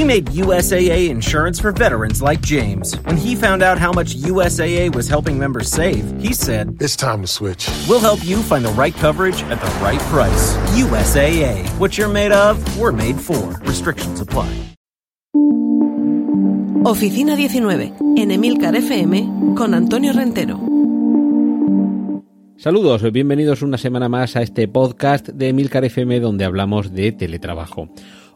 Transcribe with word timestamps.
We 0.00 0.06
made 0.06 0.32
USAA 0.32 1.10
insurance 1.10 1.60
for 1.60 1.72
veterans 1.72 2.22
like 2.22 2.40
James. 2.40 2.96
When 3.04 3.18
he 3.18 3.36
found 3.36 3.62
out 3.62 3.76
how 3.76 3.92
much 3.92 4.16
USAA 4.16 4.94
was 4.94 5.08
helping 5.08 5.38
members 5.38 5.68
save, 5.68 6.02
he 6.18 6.32
said, 6.32 6.78
It's 6.80 6.96
time 6.96 7.20
to 7.20 7.26
switch. 7.28 7.68
We'll 7.86 8.00
help 8.00 8.24
you 8.24 8.42
find 8.42 8.64
the 8.64 8.72
right 8.72 8.94
coverage 8.94 9.42
at 9.50 9.60
the 9.60 9.70
right 9.84 10.00
price. 10.08 10.56
USAA. 10.72 11.68
What 11.78 11.98
you're 11.98 12.08
made 12.08 12.32
of, 12.32 12.56
we're 12.78 12.92
made 12.92 13.20
for. 13.20 13.60
Restrictions 13.60 14.22
apply. 14.22 14.48
Oficina 16.82 17.36
19, 17.36 17.92
en 18.16 18.30
Emilcar 18.30 18.74
FM, 18.76 19.54
con 19.54 19.74
Antonio 19.74 20.14
Rentero. 20.14 20.58
Saludos, 22.56 23.02
bienvenidos 23.12 23.60
una 23.60 23.76
semana 23.76 24.08
más 24.08 24.36
a 24.36 24.40
este 24.40 24.66
podcast 24.66 25.28
de 25.28 25.48
Emilcar 25.48 25.84
FM 25.84 26.20
donde 26.20 26.46
hablamos 26.46 26.92
de 26.92 27.12
teletrabajo. 27.12 27.90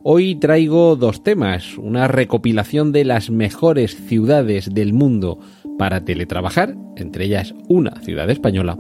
Hoy 0.06 0.34
traigo 0.34 0.96
dos 0.96 1.22
temas, 1.22 1.78
una 1.78 2.08
recopilación 2.08 2.92
de 2.92 3.06
las 3.06 3.30
mejores 3.30 3.96
ciudades 3.96 4.74
del 4.74 4.92
mundo 4.92 5.38
para 5.78 6.04
teletrabajar, 6.04 6.76
entre 6.96 7.24
ellas 7.24 7.54
una 7.68 7.92
ciudad 8.02 8.28
española, 8.28 8.78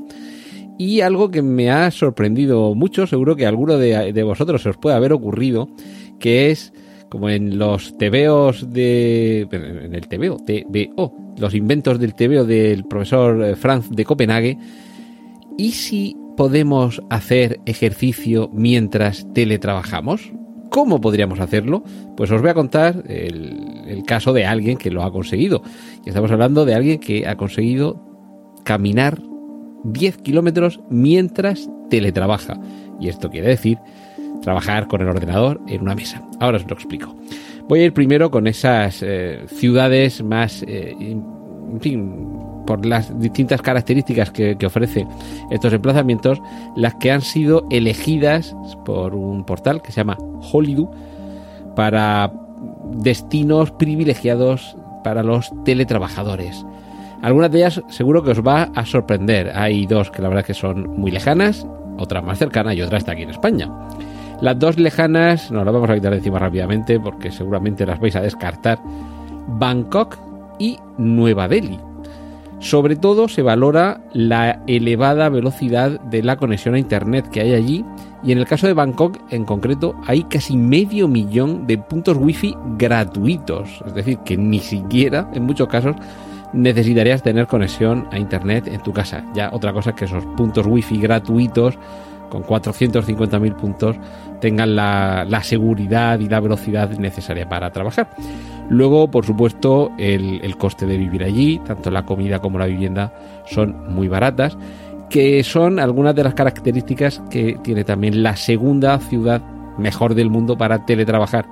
y 0.76 1.00
algo 1.00 1.30
que 1.30 1.40
me 1.40 1.70
ha 1.70 1.90
sorprendido 1.92 2.74
mucho, 2.74 3.06
seguro 3.06 3.36
que 3.36 3.46
alguno 3.46 3.78
de, 3.78 4.22
vosotros 4.22 4.60
se 4.60 4.68
os 4.68 4.76
puede 4.76 4.96
haber 4.96 5.14
ocurrido, 5.14 5.70
que 6.20 6.50
es 6.50 6.74
como 7.08 7.30
en 7.30 7.56
los 7.56 7.96
tebeos 7.96 8.70
de... 8.70 9.48
en 9.50 9.94
el 9.94 10.06
tebeo, 10.08 10.36
TBO, 10.36 11.34
los 11.38 11.54
inventos 11.54 11.98
del 11.98 12.14
tebeo 12.14 12.44
del 12.44 12.84
profesor 12.84 13.42
eh, 13.42 13.56
Franz 13.56 13.88
de 13.88 14.04
Copenhague, 14.04 14.58
¿y 15.56 15.70
si 15.70 16.18
podemos 16.36 17.00
hacer 17.08 17.60
ejercicio 17.64 18.50
mientras 18.52 19.26
teletrabajamos? 19.32 20.30
¿Cómo 20.74 21.00
podríamos 21.00 21.38
hacerlo? 21.38 21.84
Pues 22.16 22.32
os 22.32 22.40
voy 22.40 22.50
a 22.50 22.54
contar 22.54 23.04
el, 23.06 24.02
caso 24.08 24.32
de 24.32 24.44
alguien 24.44 24.76
que 24.76 24.90
lo 24.90 25.04
ha 25.04 25.12
conseguido. 25.12 25.62
Y 26.04 26.08
estamos 26.08 26.32
hablando 26.32 26.64
de 26.64 26.74
alguien 26.74 26.98
que 26.98 27.28
ha 27.28 27.36
conseguido 27.36 28.02
caminar 28.64 29.22
10 29.84 30.16
kilómetros 30.16 30.80
mientras 30.90 31.70
teletrabaja. 31.90 32.60
Y 32.98 33.08
esto 33.08 33.30
quiere 33.30 33.50
decir 33.50 33.78
trabajar 34.42 34.88
con 34.88 35.00
el 35.00 35.06
ordenador 35.06 35.60
en 35.68 35.82
una 35.82 35.94
mesa. 35.94 36.28
Ahora 36.40 36.56
os 36.56 36.68
lo 36.68 36.74
explico. 36.74 37.14
Voy 37.68 37.78
a 37.78 37.84
ir 37.84 37.92
primero 37.92 38.32
con 38.32 38.48
esas 38.48 39.00
eh, 39.04 39.44
ciudades 39.46 40.24
más, 40.24 40.64
eh, 40.66 41.16
en 41.72 41.80
fin, 41.80 42.38
por 42.66 42.84
las 42.86 43.18
distintas 43.20 43.62
características 43.62 44.30
que, 44.30 44.56
ofrece 44.64 45.06
estos 45.50 45.72
emplazamientos, 45.72 46.40
las 46.76 46.94
que 46.94 47.10
han 47.10 47.20
sido 47.20 47.66
elegidas 47.70 48.56
por 48.84 49.14
un 49.14 49.44
portal 49.44 49.82
que 49.82 49.92
se 49.92 50.00
llama 50.00 50.18
Hollywood 50.52 50.88
para 51.76 52.32
destinos 52.96 53.70
privilegiados 53.72 54.76
para 55.02 55.22
los 55.22 55.52
teletrabajadores. 55.64 56.64
Algunas 57.22 57.50
de 57.50 57.58
ellas 57.58 57.82
seguro 57.88 58.22
que 58.22 58.30
os 58.30 58.42
va 58.42 58.64
a 58.74 58.84
sorprender. 58.84 59.52
Hay 59.54 59.86
dos 59.86 60.10
que 60.10 60.22
la 60.22 60.28
verdad 60.28 60.44
que 60.44 60.54
son 60.54 60.90
muy 60.98 61.10
lejanas, 61.10 61.66
otra 61.98 62.22
más 62.22 62.38
cercana 62.38 62.74
y 62.74 62.82
otra 62.82 62.98
está 62.98 63.12
aquí 63.12 63.22
en 63.22 63.30
España. 63.30 63.70
Las 64.40 64.58
dos 64.58 64.78
lejanas 64.78 65.50
nos 65.50 65.64
las 65.64 65.72
vamos 65.72 65.88
a 65.88 65.94
quitar 65.94 66.12
encima 66.12 66.38
rápidamente 66.38 67.00
porque 67.00 67.30
seguramente 67.30 67.86
las 67.86 68.00
vais 68.00 68.16
a 68.16 68.20
descartar. 68.20 68.78
Bangkok 69.46 70.18
y 70.58 70.78
Nueva 70.98 71.48
Delhi. 71.48 71.78
Sobre 72.60 72.96
todo 72.96 73.28
se 73.28 73.42
valora 73.42 74.00
la 74.12 74.62
elevada 74.66 75.28
velocidad 75.28 76.00
de 76.00 76.22
la 76.22 76.36
conexión 76.36 76.74
a 76.74 76.78
Internet 76.78 77.28
que 77.28 77.40
hay 77.40 77.52
allí 77.52 77.84
y 78.22 78.32
en 78.32 78.38
el 78.38 78.46
caso 78.46 78.66
de 78.66 78.72
Bangkok 78.72 79.18
en 79.30 79.44
concreto 79.44 79.94
hay 80.06 80.22
casi 80.24 80.56
medio 80.56 81.06
millón 81.06 81.66
de 81.66 81.76
puntos 81.76 82.16
wifi 82.16 82.56
gratuitos. 82.78 83.82
Es 83.86 83.94
decir, 83.94 84.18
que 84.24 84.36
ni 84.36 84.60
siquiera 84.60 85.28
en 85.34 85.44
muchos 85.44 85.68
casos 85.68 85.94
necesitarías 86.54 87.22
tener 87.22 87.46
conexión 87.46 88.08
a 88.12 88.18
Internet 88.18 88.66
en 88.68 88.80
tu 88.80 88.92
casa. 88.92 89.24
Ya 89.34 89.50
otra 89.52 89.72
cosa 89.72 89.90
es 89.90 89.96
que 89.96 90.04
esos 90.06 90.24
puntos 90.36 90.66
wifi 90.66 90.98
gratuitos 90.98 91.76
con 92.34 92.42
450.000 92.42 93.54
puntos 93.54 93.96
tengan 94.40 94.74
la, 94.74 95.24
la, 95.24 95.44
seguridad 95.44 96.18
y 96.18 96.28
la 96.28 96.40
velocidad 96.40 96.90
necesaria 96.98 97.48
para 97.48 97.70
trabajar. 97.70 98.10
Luego, 98.68 99.08
por 99.08 99.24
supuesto, 99.24 99.92
el, 99.98 100.40
el, 100.42 100.56
coste 100.56 100.84
de 100.84 100.98
vivir 100.98 101.22
allí, 101.22 101.60
tanto 101.64 101.92
la 101.92 102.04
comida 102.04 102.40
como 102.40 102.58
la 102.58 102.66
vivienda, 102.66 103.12
son 103.46 103.94
muy 103.94 104.08
baratas, 104.08 104.58
que 105.08 105.44
son 105.44 105.78
algunas 105.78 106.16
de 106.16 106.24
las 106.24 106.34
características 106.34 107.22
que 107.30 107.56
tiene 107.62 107.84
también 107.84 108.24
la 108.24 108.34
segunda 108.34 108.98
ciudad 108.98 109.40
mejor 109.78 110.16
del 110.16 110.28
mundo 110.28 110.58
para 110.58 110.84
teletrabajar. 110.84 111.46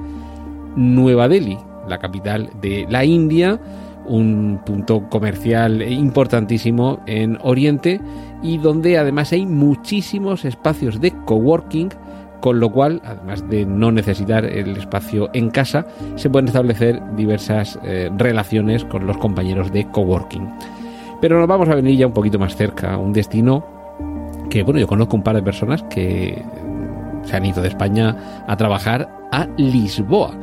Nueva 0.75 1.29
Delhi, 1.29 1.59
la 1.87 1.99
capital 1.99 2.51
de 2.61 2.87
la 2.91 3.05
India, 3.05 3.61
un 4.07 4.61
punto 4.65 5.09
comercial 5.09 5.83
importantísimo 5.83 7.01
en 7.07 7.39
Oriente 7.43 8.01
y 8.43 8.59
donde 8.59 8.99
además 8.99 9.33
hay 9.33 9.47
muchísimos 9.47 10.45
espacios 10.45 11.01
de 11.01 11.13
coworking, 11.25 11.91
con 12.41 12.59
lo 12.59 12.73
cual, 12.73 13.01
además 13.05 13.49
de 13.49 13.65
no 13.65 13.93
necesitar 13.93 14.45
el 14.45 14.77
espacio 14.77 15.31
en 15.33 15.51
casa, 15.51 15.87
se 16.17 16.29
pueden 16.29 16.49
establecer 16.49 17.01
diversas 17.17 17.79
eh, 17.85 18.11
relaciones 18.17 18.85
con 18.85 19.07
los 19.07 19.17
compañeros 19.19 19.71
de 19.73 19.87
coworking. 19.87 20.51
Pero 21.21 21.39
nos 21.39 21.47
vamos 21.47 21.69
a 21.69 21.77
venir 21.77 21.97
ya 21.97 22.07
un 22.09 22.13
poquito 22.13 22.39
más 22.41 22.57
cerca, 22.57 22.99
un 22.99 23.13
destino 23.13 23.65
que, 24.51 24.65
bueno, 24.65 24.81
yo 24.81 24.89
conozco 24.89 25.17
un 25.17 25.23
par 25.23 25.37
de 25.37 25.43
personas 25.43 25.85
que 25.85 26.43
se 27.25 27.37
han 27.37 27.47
ido 27.47 27.63
de 27.63 27.69
España 27.69 28.45
a 28.47 28.57
trabajar 28.57 29.09
a 29.31 29.47
Lisboa. 29.57 30.35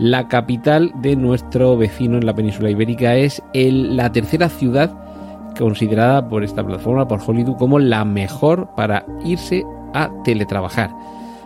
La 0.00 0.28
capital 0.28 0.92
de 1.02 1.14
nuestro 1.14 1.76
vecino 1.76 2.16
en 2.16 2.24
la 2.24 2.32
península 2.32 2.70
ibérica 2.70 3.16
es 3.16 3.42
el, 3.52 3.98
la 3.98 4.10
tercera 4.10 4.48
ciudad 4.48 4.90
considerada 5.58 6.26
por 6.26 6.42
esta 6.42 6.64
plataforma, 6.64 7.06
por 7.06 7.20
Hollywood, 7.20 7.58
como 7.58 7.78
la 7.78 8.06
mejor 8.06 8.70
para 8.74 9.04
irse 9.26 9.62
a 9.92 10.10
teletrabajar. 10.24 10.88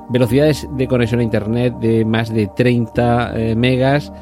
Velocidades 0.09 0.69
de 0.71 0.87
conexión 0.87 1.19
a 1.19 1.25
Internet 1.25 1.75
de 1.81 2.05
más 2.05 2.33
de 2.33 2.47
30 2.47 3.33
eh, 3.35 3.57
megas 3.57 4.13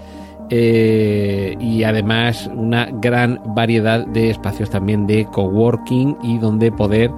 eh, 0.48 1.54
y 1.60 1.82
además 1.82 2.48
una 2.56 2.88
gran 2.90 3.38
variedad 3.54 4.06
de 4.06 4.30
espacios 4.30 4.70
también 4.70 5.06
de 5.06 5.26
coworking 5.26 6.16
y 6.22 6.38
donde 6.38 6.72
poder 6.72 7.10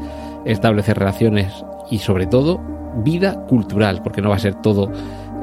establecer 0.46 0.98
relaciones 0.98 1.64
y 1.92 1.98
sobre 1.98 2.26
todo 2.26 2.60
vida 3.04 3.46
cultural, 3.46 4.02
porque 4.02 4.20
no 4.20 4.30
va 4.30 4.36
a 4.36 4.40
ser 4.40 4.56
todo 4.56 4.90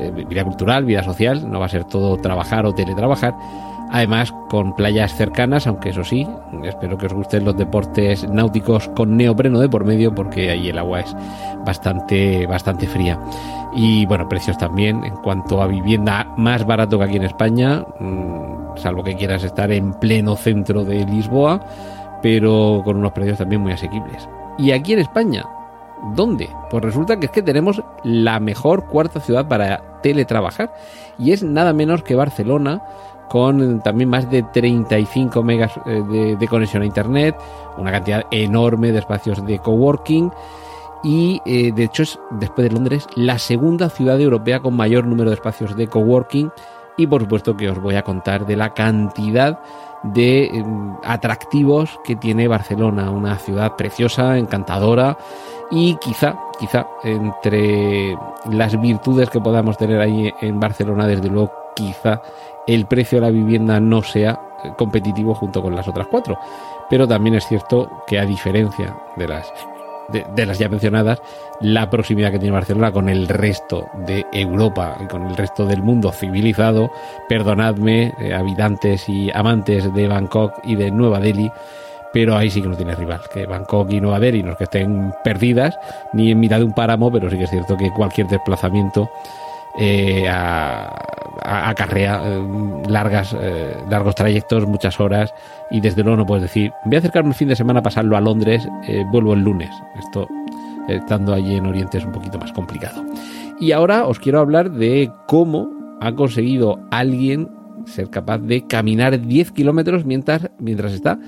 eh, 0.01 0.11
vida 0.11 0.43
cultural, 0.43 0.85
vida 0.85 1.03
social, 1.03 1.49
no 1.49 1.59
va 1.59 1.65
a 1.67 1.69
ser 1.69 1.85
todo 1.85 2.17
trabajar 2.17 2.65
o 2.65 2.73
teletrabajar, 2.73 3.35
Además, 3.93 4.33
con 4.47 4.73
playas 4.73 5.13
cercanas, 5.13 5.67
aunque 5.67 5.89
eso 5.89 6.05
sí, 6.05 6.25
espero 6.63 6.97
que 6.97 7.07
os 7.07 7.13
gusten 7.13 7.43
los 7.43 7.57
deportes 7.57 8.25
náuticos 8.29 8.87
con 8.95 9.17
neopreno 9.17 9.59
de 9.59 9.67
por 9.67 9.83
medio, 9.83 10.15
porque 10.15 10.49
ahí 10.49 10.69
el 10.69 10.77
agua 10.77 11.01
es 11.01 11.13
bastante, 11.65 12.47
bastante 12.47 12.87
fría. 12.87 13.19
Y 13.73 14.05
bueno, 14.05 14.29
precios 14.29 14.57
también, 14.57 15.03
en 15.03 15.17
cuanto 15.17 15.61
a 15.61 15.67
vivienda 15.67 16.25
más 16.37 16.65
barato 16.65 16.97
que 16.97 17.03
aquí 17.03 17.17
en 17.17 17.23
España, 17.23 17.83
mmm, 17.99 18.77
salvo 18.77 19.03
que 19.03 19.17
quieras 19.17 19.43
estar 19.43 19.69
en 19.73 19.93
pleno 19.95 20.37
centro 20.37 20.85
de 20.85 21.05
Lisboa, 21.05 21.59
pero 22.21 22.81
con 22.85 22.95
unos 22.95 23.11
precios 23.11 23.39
también 23.39 23.61
muy 23.61 23.73
asequibles. 23.73 24.29
Y 24.57 24.71
aquí 24.71 24.93
en 24.93 24.99
España, 24.99 25.43
¿Dónde? 26.15 26.49
Pues 26.71 26.83
resulta 26.83 27.19
que 27.19 27.27
es 27.27 27.31
que 27.31 27.43
tenemos 27.43 27.83
la 28.03 28.39
mejor 28.39 28.87
cuarta 28.87 29.19
ciudad 29.19 29.47
para 29.47 29.90
teletrabajar. 30.01 30.73
Y 31.17 31.31
es 31.31 31.43
nada 31.43 31.73
menos 31.73 32.03
que 32.03 32.15
Barcelona 32.15 32.81
con 33.31 33.79
también 33.81 34.09
más 34.09 34.29
de 34.29 34.43
35 34.43 35.41
megas 35.41 35.71
eh, 35.85 36.35
de, 36.37 36.47
conexión 36.49 36.83
a 36.83 36.85
internet, 36.85 37.33
una 37.77 37.89
cantidad 37.89 38.25
enorme 38.29 38.91
de 38.91 38.99
espacios 38.99 39.45
de 39.45 39.57
coworking. 39.57 40.29
Y 41.01 41.41
eh, 41.45 41.71
de 41.71 41.85
hecho 41.85 42.03
es 42.03 42.19
después 42.31 42.67
de 42.67 42.75
Londres 42.75 43.07
la 43.15 43.39
segunda 43.39 43.89
ciudad 43.89 44.19
europea 44.19 44.59
con 44.59 44.75
mayor 44.75 45.05
número 45.05 45.29
de 45.29 45.35
espacios 45.35 45.77
de 45.77 45.87
coworking. 45.87 46.51
Y 46.97 47.07
por 47.07 47.21
supuesto 47.21 47.55
que 47.55 47.69
os 47.69 47.79
voy 47.79 47.95
a 47.95 48.03
contar 48.03 48.45
de 48.45 48.57
la 48.57 48.73
cantidad 48.73 49.61
de 50.03 50.43
eh, 50.43 50.65
atractivos 51.03 51.99
que 52.03 52.15
tiene 52.15 52.47
Barcelona, 52.47 53.11
una 53.11 53.37
ciudad 53.37 53.75
preciosa, 53.75 54.37
encantadora 54.37 55.17
y 55.69 55.95
quizá, 55.95 56.37
quizá 56.59 56.87
entre 57.03 58.17
las 58.49 58.79
virtudes 58.79 59.29
que 59.29 59.39
podamos 59.39 59.77
tener 59.77 60.01
ahí 60.01 60.33
en 60.41 60.59
Barcelona, 60.59 61.07
desde 61.07 61.29
luego 61.29 61.51
quizá 61.75 62.21
el 62.67 62.85
precio 62.85 63.19
de 63.19 63.27
la 63.27 63.31
vivienda 63.31 63.79
no 63.79 64.01
sea 64.01 64.39
competitivo 64.77 65.33
junto 65.33 65.61
con 65.61 65.75
las 65.75 65.87
otras 65.87 66.07
cuatro. 66.07 66.37
Pero 66.89 67.07
también 67.07 67.35
es 67.35 67.47
cierto 67.47 68.03
que 68.05 68.19
a 68.19 68.25
diferencia 68.25 68.95
de 69.15 69.27
las, 69.27 69.51
de, 70.11 70.45
las 70.45 70.59
ya 70.59 70.69
mencionadas, 70.69 71.21
la 71.59 71.89
proximidad 71.89 72.31
que 72.31 72.39
tiene 72.39 72.53
Barcelona 72.53 72.91
con 72.91 73.09
el 73.09 73.27
resto 73.27 73.87
de 74.05 74.25
Europa 74.31 74.97
y 75.03 75.07
con 75.07 75.27
el 75.27 75.35
resto 75.35 75.65
del 75.65 75.81
mundo 75.81 76.11
civilizado, 76.11 76.91
perdonadme, 77.27 78.13
eh, 78.19 78.33
habitantes 78.33 79.07
y 79.07 79.29
amantes 79.31 79.93
de 79.93 80.07
Bangkok 80.07 80.53
y 80.63 80.75
de 80.75 80.91
Nueva 80.91 81.19
Delhi, 81.19 81.51
pero 82.13 82.35
ahí 82.35 82.49
sí 82.49 82.61
que 82.61 82.67
no 82.67 82.75
tiene 82.75 82.95
rival, 82.95 83.21
que 83.33 83.45
Bangkok 83.45 83.91
y 83.91 84.01
Nueva 84.01 84.19
Delhi 84.19 84.43
no 84.43 84.57
que 84.57 84.65
estén 84.65 85.13
perdidas 85.23 85.77
ni 86.13 86.31
en 86.31 86.39
mitad 86.39 86.57
de 86.57 86.65
un 86.65 86.73
páramo, 86.73 87.11
pero 87.11 87.29
sí 87.29 87.37
que 87.37 87.45
es 87.45 87.49
cierto 87.49 87.77
que 87.77 87.91
cualquier 87.91 88.27
desplazamiento 88.27 89.09
eh, 89.77 90.27
acarrea 91.43 92.21
eh, 92.23 92.41
largas, 92.87 93.35
eh, 93.39 93.75
largos 93.89 94.15
trayectos, 94.15 94.67
muchas 94.67 94.99
horas, 94.99 95.33
y 95.69 95.81
desde 95.81 96.03
luego 96.03 96.17
no 96.17 96.25
puedes 96.25 96.43
decir, 96.43 96.71
voy 96.85 96.95
a 96.95 96.99
acercarme 96.99 97.29
el 97.29 97.35
fin 97.35 97.47
de 97.47 97.55
semana 97.55 97.79
a 97.79 97.83
pasarlo 97.83 98.17
a 98.17 98.21
Londres, 98.21 98.67
vuelvo 99.11 99.33
el 99.33 99.41
lunes. 99.41 99.69
Esto, 99.99 100.27
estando 100.87 101.33
allí 101.33 101.55
en 101.55 101.65
Oriente, 101.65 101.97
es 101.97 102.05
un 102.05 102.11
poquito 102.11 102.37
más 102.37 102.51
complicado. 102.51 103.03
Y 103.59 103.71
ahora 103.71 104.07
os 104.07 104.19
quiero 104.19 104.39
hablar 104.39 104.71
de 104.71 105.11
cómo 105.27 105.69
ha 106.01 106.11
conseguido 106.13 106.79
alguien 106.91 107.49
ser 107.85 108.09
capaz 108.09 108.39
de 108.39 108.67
caminar 108.67 109.21
10 109.21 109.51
kilómetros 109.51 110.05
mientras, 110.05 110.49
mientras 110.59 110.93
está 110.93 111.19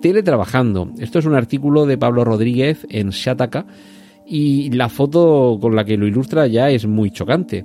teletrabajando. 0.00 0.90
Esto 0.98 1.18
es 1.18 1.26
un 1.26 1.34
artículo 1.34 1.86
de 1.86 1.98
Pablo 1.98 2.24
Rodríguez 2.24 2.86
en 2.90 3.10
Shataka 3.10 3.66
y 4.26 4.70
la 4.70 4.88
foto 4.88 5.58
con 5.60 5.74
la 5.74 5.84
que 5.84 5.96
lo 5.96 6.06
ilustra 6.06 6.46
ya 6.46 6.70
es 6.70 6.86
muy 6.86 7.10
chocante. 7.10 7.64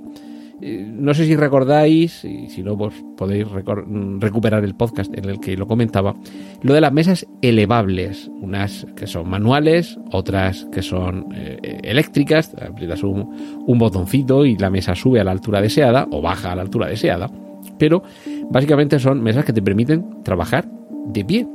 Eh, 0.66 0.82
no 0.90 1.12
sé 1.12 1.26
si 1.26 1.36
recordáis, 1.36 2.24
y 2.24 2.48
si 2.48 2.62
no, 2.62 2.74
pues 2.74 2.94
podéis 3.18 3.46
recuperar 3.50 4.64
el 4.64 4.74
podcast 4.74 5.12
en 5.14 5.28
el 5.28 5.38
que 5.38 5.58
lo 5.58 5.66
comentaba, 5.66 6.14
lo 6.62 6.72
de 6.72 6.80
las 6.80 6.90
mesas 6.90 7.26
elevables, 7.42 8.30
unas 8.40 8.86
que 8.96 9.06
son 9.06 9.28
manuales, 9.28 9.98
otras 10.10 10.66
que 10.72 10.80
son 10.80 11.26
eh, 11.34 11.80
eléctricas, 11.82 12.54
aprietas 12.54 13.02
un, 13.02 13.62
un 13.66 13.78
botoncito 13.78 14.46
y 14.46 14.56
la 14.56 14.70
mesa 14.70 14.94
sube 14.94 15.20
a 15.20 15.24
la 15.24 15.32
altura 15.32 15.60
deseada 15.60 16.08
o 16.10 16.22
baja 16.22 16.52
a 16.52 16.56
la 16.56 16.62
altura 16.62 16.88
deseada, 16.88 17.30
pero 17.78 18.02
básicamente 18.50 18.98
son 18.98 19.22
mesas 19.22 19.44
que 19.44 19.52
te 19.52 19.60
permiten 19.60 20.22
trabajar 20.22 20.66
de 21.08 21.26
pie 21.26 21.46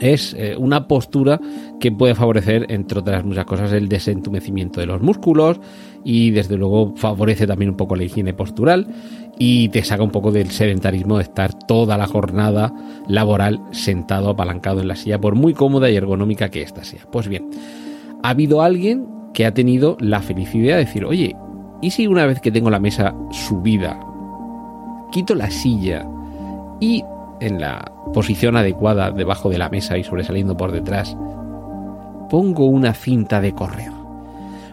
es 0.00 0.34
eh, 0.38 0.56
una 0.58 0.88
postura 0.88 1.40
que 1.80 1.92
puede 1.92 2.14
favorecer, 2.14 2.66
entre 2.68 2.98
otras 2.98 3.24
muchas 3.24 3.44
cosas, 3.44 3.72
el 3.72 3.88
desentumecimiento 3.88 4.80
de 4.80 4.86
los 4.86 5.00
músculos 5.00 5.60
y 6.04 6.30
desde 6.30 6.56
luego 6.56 6.94
favorece 6.96 7.46
también 7.46 7.70
un 7.70 7.76
poco 7.76 7.96
la 7.96 8.04
higiene 8.04 8.34
postural 8.34 8.86
y 9.38 9.68
te 9.70 9.82
saca 9.82 10.02
un 10.02 10.10
poco 10.10 10.30
del 10.30 10.50
sedentarismo 10.50 11.16
de 11.16 11.24
estar 11.24 11.54
toda 11.66 11.96
la 11.96 12.06
jornada 12.06 12.72
laboral 13.08 13.60
sentado 13.72 14.30
apalancado 14.30 14.80
en 14.80 14.88
la 14.88 14.96
silla, 14.96 15.20
por 15.20 15.34
muy 15.34 15.54
cómoda 15.54 15.90
y 15.90 15.96
ergonómica 15.96 16.50
que 16.50 16.62
ésta 16.62 16.84
sea. 16.84 17.06
Pues 17.10 17.28
bien, 17.28 17.50
ha 18.22 18.30
habido 18.30 18.62
alguien 18.62 19.06
que 19.32 19.46
ha 19.46 19.54
tenido 19.54 19.96
la 20.00 20.20
felicidad 20.20 20.76
de 20.76 20.84
decir, 20.84 21.04
oye, 21.04 21.34
¿y 21.82 21.90
si 21.90 22.06
una 22.06 22.26
vez 22.26 22.40
que 22.40 22.52
tengo 22.52 22.70
la 22.70 22.78
mesa 22.78 23.14
subida, 23.32 23.98
quito 25.10 25.34
la 25.34 25.50
silla 25.50 26.06
y 26.80 27.02
en 27.44 27.60
la 27.60 27.92
posición 28.12 28.56
adecuada 28.56 29.10
debajo 29.10 29.50
de 29.50 29.58
la 29.58 29.68
mesa 29.68 29.98
y 29.98 30.04
sobresaliendo 30.04 30.56
por 30.56 30.72
detrás, 30.72 31.16
pongo 32.30 32.66
una 32.66 32.94
cinta 32.94 33.40
de 33.40 33.52
correr. 33.52 33.92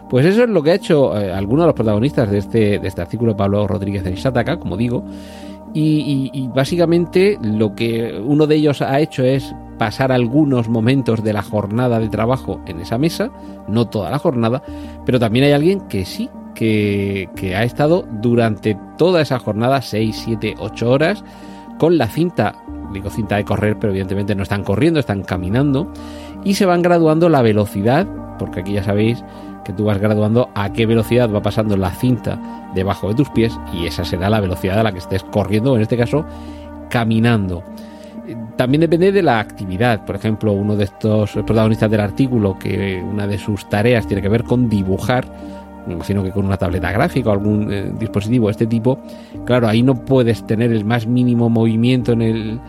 Pues 0.08 0.26
eso 0.26 0.44
es 0.44 0.50
lo 0.50 0.62
que 0.62 0.72
ha 0.72 0.74
hecho 0.74 1.18
eh, 1.18 1.32
alguno 1.32 1.62
de 1.62 1.68
los 1.68 1.74
protagonistas 1.74 2.30
de 2.30 2.38
este, 2.38 2.78
de 2.78 2.88
este 2.88 3.00
artículo, 3.00 3.36
Pablo 3.36 3.66
Rodríguez 3.66 4.04
en 4.04 4.14
Shataka, 4.14 4.58
como 4.58 4.76
digo, 4.76 5.04
y, 5.74 6.50
básicamente 6.54 7.38
lo 7.40 7.74
que 7.74 8.20
uno 8.22 8.46
de 8.46 8.56
ellos 8.56 8.82
ha 8.82 9.00
hecho 9.00 9.24
es 9.24 9.54
pasar 9.78 10.12
algunos 10.12 10.68
momentos 10.68 11.22
de 11.24 11.32
la 11.32 11.42
jornada 11.42 11.98
de 11.98 12.10
trabajo 12.10 12.60
en 12.66 12.80
esa 12.80 12.98
mesa, 12.98 13.30
no 13.68 13.88
toda 13.88 14.10
la 14.10 14.18
jornada, 14.18 14.62
pero 15.06 15.18
también 15.18 15.46
hay 15.46 15.52
alguien 15.52 15.80
que 15.88 16.04
sí, 16.04 16.28
que, 16.54 17.30
que 17.36 17.56
ha 17.56 17.64
estado 17.64 18.04
durante 18.20 18.76
toda 18.98 19.22
esa 19.22 19.38
jornada, 19.38 19.80
6, 19.80 20.22
7, 20.26 20.56
8 20.58 20.90
horas, 20.90 21.24
con 21.78 21.98
la 21.98 22.06
cinta, 22.06 22.54
digo 22.92 23.10
cinta 23.10 23.36
de 23.36 23.44
correr, 23.44 23.78
pero 23.78 23.92
evidentemente 23.92 24.34
no 24.34 24.42
están 24.42 24.64
corriendo, 24.64 25.00
están 25.00 25.22
caminando, 25.22 25.92
y 26.44 26.54
se 26.54 26.66
van 26.66 26.82
graduando 26.82 27.28
la 27.28 27.42
velocidad, 27.42 28.06
porque 28.38 28.60
aquí 28.60 28.72
ya 28.72 28.82
sabéis 28.82 29.24
que 29.64 29.72
tú 29.72 29.84
vas 29.84 29.98
graduando 29.98 30.48
a 30.54 30.72
qué 30.72 30.86
velocidad 30.86 31.30
va 31.32 31.40
pasando 31.40 31.76
la 31.76 31.90
cinta 31.90 32.70
debajo 32.74 33.08
de 33.08 33.14
tus 33.14 33.30
pies, 33.30 33.58
y 33.72 33.86
esa 33.86 34.04
será 34.04 34.28
la 34.28 34.40
velocidad 34.40 34.78
a 34.78 34.82
la 34.82 34.92
que 34.92 34.98
estés 34.98 35.22
corriendo, 35.24 35.76
en 35.76 35.82
este 35.82 35.96
caso, 35.96 36.24
caminando. 36.88 37.62
También 38.56 38.80
depende 38.82 39.10
de 39.10 39.22
la 39.22 39.40
actividad. 39.40 40.04
Por 40.04 40.14
ejemplo, 40.14 40.52
uno 40.52 40.76
de 40.76 40.84
estos 40.84 41.32
protagonistas 41.32 41.90
del 41.90 42.00
artículo, 42.00 42.58
que 42.58 43.02
una 43.02 43.26
de 43.26 43.38
sus 43.38 43.68
tareas 43.68 44.06
tiene 44.06 44.22
que 44.22 44.28
ver 44.28 44.44
con 44.44 44.68
dibujar, 44.68 45.24
me 45.86 45.94
imagino 45.94 46.22
que 46.22 46.30
con 46.30 46.44
una 46.44 46.56
tableta 46.56 46.92
gráfica 46.92 47.30
o 47.30 47.32
algún 47.32 47.72
eh, 47.72 47.92
dispositivo 47.98 48.46
de 48.46 48.52
este 48.52 48.66
tipo, 48.66 48.98
claro, 49.44 49.68
ahí 49.68 49.82
no 49.82 49.94
puedes 49.94 50.46
tener 50.46 50.72
el 50.72 50.84
más 50.84 51.06
mínimo 51.06 51.48
movimiento 51.48 52.12
en 52.12 52.22
el, 52.22 52.60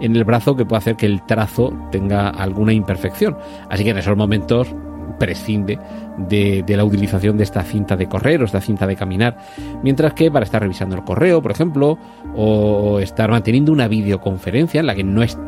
en 0.00 0.16
el 0.16 0.24
brazo 0.24 0.56
que 0.56 0.64
pueda 0.64 0.78
hacer 0.78 0.96
que 0.96 1.06
el 1.06 1.22
trazo 1.26 1.72
tenga 1.90 2.28
alguna 2.30 2.72
imperfección. 2.72 3.36
Así 3.68 3.84
que 3.84 3.90
en 3.90 3.98
esos 3.98 4.16
momentos 4.16 4.74
prescinde 5.18 5.78
de, 6.16 6.62
de, 6.66 6.76
la 6.76 6.84
utilización 6.84 7.36
de 7.36 7.44
esta 7.44 7.62
cinta 7.62 7.96
de 7.96 8.08
correr 8.08 8.42
o 8.42 8.44
esta 8.44 8.60
cinta 8.60 8.86
de 8.86 8.96
caminar. 8.96 9.36
Mientras 9.82 10.14
que 10.14 10.30
para 10.30 10.44
estar 10.44 10.62
revisando 10.62 10.96
el 10.96 11.04
correo, 11.04 11.42
por 11.42 11.50
ejemplo, 11.50 11.98
o 12.34 12.98
estar 12.98 13.30
manteniendo 13.30 13.72
una 13.72 13.88
videoconferencia 13.88 14.80
en 14.80 14.86
la 14.86 14.94
que 14.94 15.04
no 15.04 15.22
es 15.22 15.38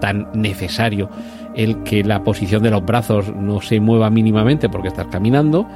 tan 0.00 0.28
necesario 0.34 1.08
el 1.54 1.82
que 1.82 2.04
la 2.04 2.22
posición 2.24 2.62
de 2.62 2.70
los 2.70 2.84
brazos 2.84 3.34
no 3.34 3.60
se 3.60 3.80
mueva 3.80 4.10
mínimamente 4.10 4.68
porque 4.68 4.88
estás 4.88 5.06
caminando, 5.06 5.66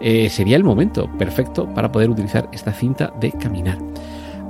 eh, 0.00 0.28
sería 0.28 0.56
el 0.56 0.64
momento 0.64 1.08
perfecto 1.18 1.66
para 1.74 1.90
poder 1.90 2.10
utilizar 2.10 2.48
esta 2.52 2.72
cinta 2.72 3.12
de 3.20 3.32
caminar. 3.32 3.78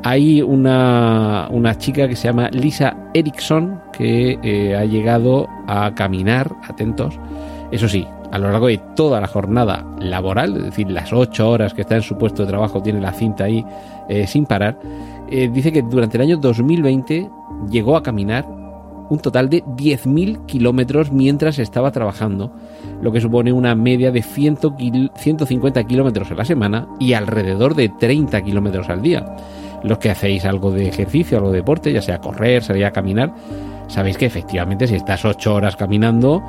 Hay 0.04 0.42
una, 0.42 1.48
chica 1.78 2.06
que 2.08 2.16
se 2.16 2.28
llama 2.28 2.48
Lisa 2.50 2.96
Erickson 3.14 3.80
que 3.92 4.38
eh, 4.42 4.76
ha 4.76 4.84
llegado 4.84 5.48
a 5.66 5.94
caminar, 5.94 6.54
atentos, 6.68 7.18
eso 7.72 7.88
sí, 7.88 8.06
a 8.30 8.38
lo 8.38 8.50
largo 8.50 8.68
de 8.68 8.78
toda 8.94 9.20
la 9.20 9.26
jornada 9.26 9.84
laboral, 9.98 10.56
es 10.56 10.64
decir, 10.64 10.90
las 10.90 11.12
ocho 11.12 11.50
horas 11.50 11.74
que 11.74 11.80
está 11.82 11.96
en 11.96 12.02
su 12.02 12.16
puesto 12.16 12.42
de 12.42 12.48
trabajo, 12.48 12.82
tiene 12.82 13.00
la 13.00 13.12
cinta 13.12 13.44
ahí 13.44 13.64
eh, 14.08 14.26
sin 14.26 14.46
parar, 14.46 14.78
dice 15.28 15.72
que 15.72 15.82
durante 15.82 16.16
el 16.16 16.22
año 16.22 16.36
2020 16.38 17.28
llegó 17.70 17.96
a 17.96 18.02
caminar 18.02 18.46
un 19.08 19.18
total 19.20 19.48
de 19.48 19.64
10.000 19.64 20.46
kilómetros 20.46 21.12
mientras 21.12 21.58
estaba 21.58 21.90
trabajando, 21.90 22.52
lo 23.02 23.12
que 23.12 23.20
supone 23.20 23.52
una 23.52 23.74
media 23.74 24.10
de 24.10 24.22
150 24.22 25.84
kilómetros 25.84 26.30
a 26.30 26.34
la 26.34 26.44
semana 26.44 26.88
y 26.98 27.14
alrededor 27.14 27.74
de 27.74 27.88
30 27.88 28.42
kilómetros 28.42 28.88
al 28.88 29.02
día. 29.02 29.24
Los 29.82 29.98
que 29.98 30.10
hacéis 30.10 30.44
algo 30.44 30.72
de 30.72 30.88
ejercicio, 30.88 31.38
algo 31.38 31.50
de 31.50 31.58
deporte, 31.58 31.92
ya 31.92 32.02
sea 32.02 32.18
correr, 32.18 32.62
salir 32.62 32.84
a 32.84 32.92
caminar, 32.92 33.32
sabéis 33.86 34.18
que 34.18 34.26
efectivamente 34.26 34.86
si 34.86 34.96
estás 34.96 35.24
8 35.24 35.54
horas 35.54 35.76
caminando, 35.76 36.42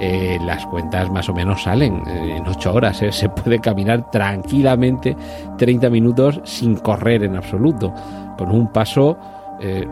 eh, 0.00 0.38
las 0.44 0.66
cuentas 0.66 1.10
más 1.10 1.28
o 1.28 1.34
menos 1.34 1.62
salen 1.62 2.02
eh, 2.08 2.36
en 2.38 2.46
8 2.46 2.74
horas. 2.74 3.02
Eh. 3.02 3.12
Se 3.12 3.28
puede 3.28 3.60
caminar 3.60 4.10
tranquilamente 4.10 5.16
30 5.58 5.90
minutos 5.90 6.40
sin 6.44 6.76
correr 6.76 7.22
en 7.22 7.36
absoluto, 7.36 7.92
con 8.36 8.50
un 8.50 8.72
paso 8.72 9.16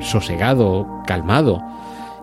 sosegado, 0.01 0.85
calmado. 1.07 1.63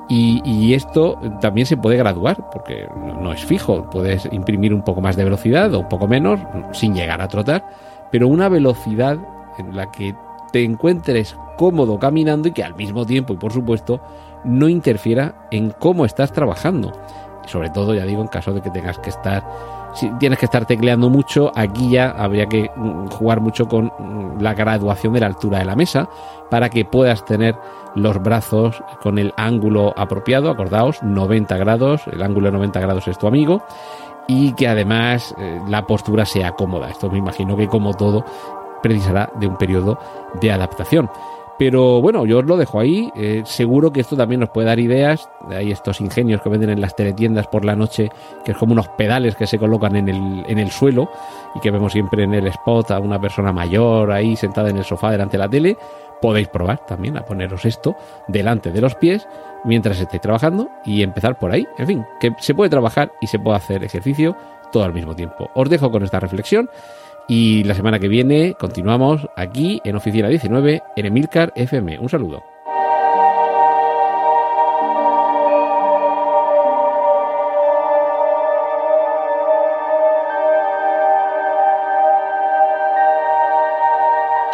Y, 0.09 0.73
esto 0.73 1.19
también 1.41 1.67
se 1.67 1.75
puede 1.75 1.97
graduar, 1.97 2.49
porque 2.51 2.87
no, 2.95 3.33
es 3.33 3.43
fijo. 3.43 3.89
Puedes 3.89 4.27
imprimir 4.31 4.73
un 4.73 4.83
poco 4.83 5.01
más 5.01 5.15
de 5.15 5.23
velocidad 5.23 5.73
o 5.73 5.79
un 5.81 5.89
poco 5.89 6.07
menos, 6.07 6.39
sin 6.71 6.95
llegar 6.95 7.21
a 7.21 7.27
trotar, 7.27 7.65
pero 8.11 8.27
una 8.27 8.47
velocidad 8.47 9.17
en 9.57 9.75
la 9.75 9.91
que 9.91 10.15
te 10.51 10.63
encuentres 10.63 11.35
cómodo 11.57 11.99
caminando 11.99 12.47
y 12.47 12.51
que 12.51 12.63
al 12.63 12.75
mismo 12.75 13.05
tiempo, 13.05 13.33
y 13.33 13.37
por 13.37 13.51
supuesto, 13.51 13.99
no 14.45 14.69
interfiera 14.69 15.47
en 15.51 15.71
cómo 15.71 16.05
estás 16.05 16.31
trabajando. 16.31 16.93
Sobre 17.45 17.69
todo, 17.69 17.93
ya 17.93 18.05
digo, 18.05 18.21
en 18.21 18.27
caso 18.27 18.53
de 18.53 18.61
que 18.61 18.69
tengas 18.69 18.99
que 18.99 19.09
estar 19.09 19.43
si 19.93 20.09
tienes 20.19 20.39
que 20.39 20.45
estar 20.45 20.65
tecleando 20.65 21.09
mucho, 21.09 21.51
aquí 21.55 21.89
ya 21.89 22.11
habría 22.11 22.47
que 22.47 22.69
mm, 22.75 23.07
jugar 23.07 23.41
mucho 23.41 23.67
con 23.67 23.85
mm, 23.85 24.41
la 24.41 24.53
graduación 24.53 25.13
de 25.13 25.19
la 25.21 25.27
altura 25.27 25.59
de 25.59 25.65
la 25.65 25.75
mesa 25.75 26.09
para 26.49 26.69
que 26.69 26.85
puedas 26.85 27.25
tener 27.25 27.55
los 27.95 28.21
brazos 28.21 28.81
con 29.01 29.17
el 29.17 29.33
ángulo 29.37 29.93
apropiado, 29.97 30.49
acordaos, 30.49 31.01
90 31.01 31.57
grados, 31.57 32.07
el 32.07 32.21
ángulo 32.21 32.47
de 32.47 32.53
90 32.53 32.79
grados 32.79 33.07
es 33.07 33.17
tu 33.17 33.27
amigo, 33.27 33.63
y 34.27 34.53
que 34.53 34.67
además 34.67 35.33
eh, 35.37 35.59
la 35.67 35.87
postura 35.87 36.25
sea 36.25 36.51
cómoda. 36.51 36.89
Esto 36.89 37.09
me 37.09 37.17
imagino 37.17 37.55
que 37.55 37.67
como 37.67 37.93
todo 37.93 38.23
precisará 38.83 39.31
de 39.39 39.47
un 39.47 39.57
periodo 39.57 39.97
de 40.39 40.51
adaptación. 40.51 41.09
Pero 41.57 42.01
bueno, 42.01 42.25
yo 42.25 42.39
os 42.39 42.45
lo 42.45 42.55
dejo 42.55 42.79
ahí. 42.79 43.11
Eh, 43.15 43.41
seguro 43.45 43.91
que 43.91 44.01
esto 44.01 44.15
también 44.15 44.41
nos 44.41 44.49
puede 44.49 44.67
dar 44.67 44.79
ideas. 44.79 45.29
Hay 45.49 45.71
estos 45.71 46.01
ingenios 46.01 46.41
que 46.41 46.49
venden 46.49 46.69
en 46.69 46.81
las 46.81 46.95
teletiendas 46.95 47.47
por 47.47 47.65
la 47.65 47.75
noche, 47.75 48.09
que 48.45 48.51
es 48.51 48.57
como 48.57 48.73
unos 48.73 48.87
pedales 48.89 49.35
que 49.35 49.47
se 49.47 49.57
colocan 49.57 49.95
en 49.95 50.07
el, 50.09 50.45
en 50.47 50.59
el 50.59 50.69
suelo 50.69 51.09
y 51.55 51.59
que 51.59 51.71
vemos 51.71 51.93
siempre 51.93 52.23
en 52.23 52.33
el 52.33 52.47
spot 52.47 52.91
a 52.91 52.99
una 52.99 53.19
persona 53.19 53.51
mayor 53.51 54.11
ahí 54.11 54.35
sentada 54.35 54.69
en 54.69 54.77
el 54.77 54.83
sofá 54.83 55.11
delante 55.11 55.37
de 55.37 55.43
la 55.43 55.49
tele. 55.49 55.77
Podéis 56.21 56.47
probar 56.47 56.85
también 56.85 57.17
a 57.17 57.25
poneros 57.25 57.65
esto 57.65 57.95
delante 58.27 58.71
de 58.71 58.81
los 58.81 58.95
pies 58.95 59.27
mientras 59.63 59.99
estéis 59.99 60.21
trabajando 60.21 60.69
y 60.85 61.03
empezar 61.03 61.37
por 61.37 61.51
ahí. 61.51 61.67
En 61.77 61.87
fin, 61.87 62.05
que 62.19 62.33
se 62.39 62.53
puede 62.53 62.69
trabajar 62.69 63.11
y 63.21 63.27
se 63.27 63.39
puede 63.39 63.57
hacer 63.57 63.83
ejercicio 63.83 64.35
todo 64.71 64.83
al 64.83 64.93
mismo 64.93 65.15
tiempo. 65.15 65.49
Os 65.53 65.69
dejo 65.69 65.91
con 65.91 66.03
esta 66.03 66.19
reflexión 66.19 66.69
y 67.27 67.63
la 67.63 67.75
semana 67.75 67.99
que 67.99 68.07
viene 68.07 68.55
continuamos 68.59 69.27
aquí 69.35 69.81
en 69.83 69.95
Oficina 69.95 70.29
19 70.29 70.81
en 70.95 71.05
Emilcar 71.05 71.51
FM. 71.55 71.99
Un 71.99 72.09
saludo. 72.09 72.57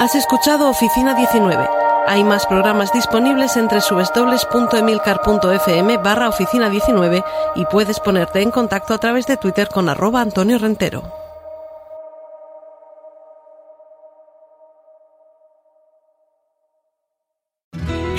Has 0.03 0.15
escuchado 0.15 0.69
Oficina 0.69 1.13
19. 1.13 1.65
Hay 2.07 2.25
más 2.25 2.45
programas 2.45 2.91
disponibles 2.91 3.55
entre 3.55 3.79
www.emilcar.fm 3.79 5.97
barra 5.99 6.27
oficina 6.27 6.69
19 6.69 7.23
y 7.55 7.65
puedes 7.67 8.01
ponerte 8.01 8.41
en 8.41 8.51
contacto 8.51 8.93
a 8.93 8.97
través 8.97 9.27
de 9.27 9.37
Twitter 9.37 9.69
con 9.69 9.87
arroba 9.87 10.19
Antonio 10.19 10.57
Rentero. 10.57 11.22